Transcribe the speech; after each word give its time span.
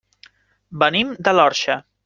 Venim 0.85 1.13
de 1.29 1.37
l'Orxa. 1.39 1.81